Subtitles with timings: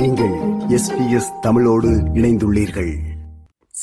[0.00, 2.96] SBS தமிழோடு இணைந்துள்ளீர்கள்.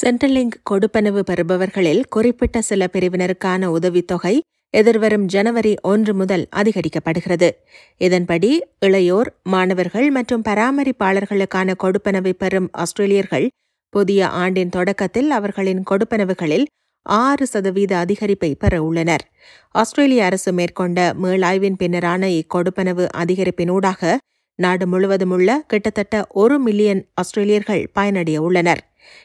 [0.01, 7.49] சென்ட்ரலிங்க் கொடுப்பனவு பெறுபவர்களில் குறிப்பிட்ட சில பிரிவினருக்கான உதவித்தொகை எதிர்வரும் ஜனவரி ஒன்று முதல் அதிகரிக்கப்படுகிறது.
[7.97, 13.47] இதன்படி இளையோர் மாணவர்கள் மற்றும் பராமரிப்பாளர்களுக்கான கொடுப்பனவை பெறும் ஆஸ்திரேலியர்கள்
[13.89, 16.65] புதிய ஆண்டின் தொடக்கத்தில் அவர்களின் கொடுப்பனவுகளில்
[17.01, 19.31] ஆறு சதவீத அதிகரிப்பை பெற உள்ளனர்.
[19.71, 24.17] ஆஸ்திரேலிய அரசு மேற்கொண்ட மீளாய்வின் பின்னரான இக்கொடுப்பனவு அதிகரிப்பினூடாக
[24.59, 28.81] நாடு முழுவதும் உள்ள கிட்டத்தட்ட ஒரு மில்லியன் ஆஸ்திரேலியர்கள் பயனடைய உள்ளனர்.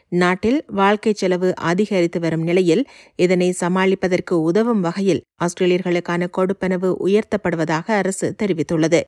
[0.08, 2.82] நாட்டில் வாழ்க்கை செலவு அதிகரித்து வரும் நிலையில்
[3.16, 9.00] இதனை சமாளிப்பதற்கு உதவும் வகையில் ஆஸ்திரேலியர்களுக்கான கொடுப்பனவு உயர்த்தப்படுவதாக அரசு தெரிவித்துள்ளது.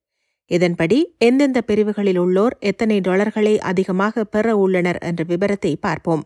[0.50, 6.25] இதன்படி எந்தெந்த பிரிவுகளில் உள்ளோர் எத்தனை டாலர்களை அதிகமாக பெற உள்ளனர் என்ற விவரத்தை பார்ப்போம்.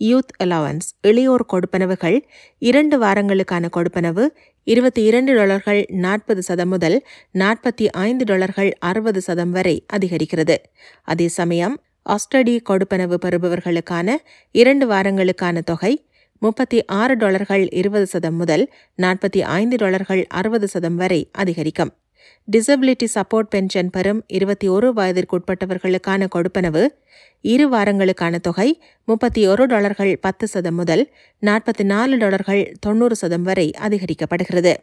[0.00, 2.16] யூத் அலவன்ஸ் இளையோர் கொடுப்பனவுகள்
[2.58, 4.24] இரண்டு வாரங்களுக்கான கொடுப்பனவு
[4.64, 7.02] இருபத்தி இரண்டு டாலர்கள் நாற்பது சதம் முதல்
[7.34, 10.56] நாற்பத்தி ஐந்து டாலர்கள் அறுபது சதம் வரை அதிகரிக்கிறது.
[11.02, 11.74] அதே சமயம்
[12.06, 14.16] ஆஸ்டடி கொடுப்பனவு பெறுபவர்களுக்கான
[14.50, 16.06] இரண்டு வாரங்களுக்கான தொகை
[16.38, 18.64] முப்பத்தி ஆறு டாலர்கள் இருபது சதம் முதல்
[19.02, 21.92] நாற்பத்தி ஐந்து டாலர்கள் அறுபது சதம் வரை அதிகரிக்கும்.
[22.48, 26.82] டிசபிலிட்டி சப்போர்ட் பென்ஷன் பெறும் இருபத்தி ஒரு வயதிற்குட்பட்டவர்களுக்கான கொடுப்பனவு
[27.40, 28.68] இரு வாரங்களுக்கான தொகை
[29.08, 31.04] முப்பத்தி ஒரு டாலர்கள் பத்து சதம் முதல்
[31.42, 34.74] நாற்பத்தி நாலு டாலர்கள் தொண்ணூறு சதம் வரை அதிகரிக்கப்படுகிறது.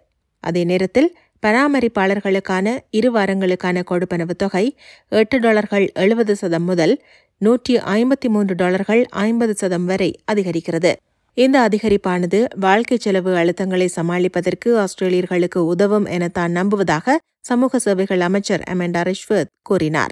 [0.43, 1.09] அதே நேரத்தில்
[1.43, 4.65] பராமரிப்பாளர்களுக்கான இரு வாரங்களுக்கான கொடுப்பனவு தொகை
[5.09, 6.93] எட்டு டாலர்கள் எழுபது சதம் முதல்
[7.37, 10.91] நூற்றி ஐம்பத்தி மூன்று டாலர்கள் ஐம்பது சதம் வரை அதிகரிக்கிறது.
[11.37, 19.01] இந்த அதிகரிப்பானது வாழ்க்கை செலவு அழுத்தங்களை சமாளிப்பதற்கு ஆஸ்திரேலியர்களுக்கு உதவும் என தான் நம்புவதாக சமூக சேவைகள் அமைச்சர் அமெண்டா
[19.01, 20.11] ரிஷ்வத் கூறினார்.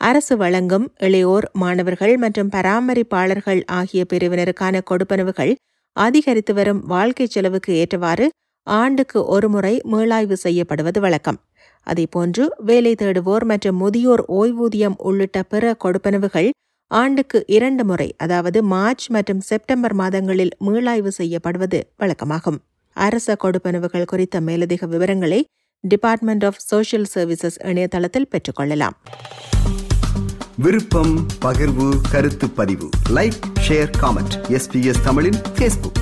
[0.00, 5.52] அரசு வழங்கும் இளையோர் மாணவர்கள் மற்றும் பராமரிப்பாளர்கள் ஆகிய பிரிவினருக்கான கொடுப்பனவுகள்
[5.96, 8.26] அதிகரித்து வரும் வாழ்க்கை செலவுக்கு ஏற்றவாறு
[8.66, 11.38] ஆண்டுக்கு ஒருமுறை மீளாய்வு செய்யப்படுவது வழக்கம்.
[11.86, 16.50] அதேபோன்று வேலை தேடுவோர் மற்றும் முதியோர் ஓய்வூதியம் உள்ளிட்ட பிற கொடுப்பனவுகள்
[16.88, 22.56] ஆண்டுக்கு இரண்டு முறை அதாவது மார்ச் மற்றும் செப்டம்பர் மாதங்களில் மீளாய்வு செய்யப்படுவது வழக்கமாகும்.
[22.92, 25.44] அரச கொடுப்பனவுகள் குறித்த மேலதிக விவரங்களை
[25.80, 28.96] டிபார்ட்மெண்ட் ஆஃப் சோஷியல் சர்வீசஸ் இணையதளத்தில் பெற்றுக்கொள்ளலாம்.
[30.56, 32.88] விருப்பம் பகிர்வு கருத்து பதிவு.
[33.10, 36.00] லைக் ஷேர் காமெண்ட் எஸ்பிஎஸ் தமிழின் ஃபேஸ்புக்